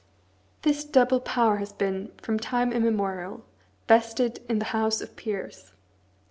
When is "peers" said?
5.15-5.73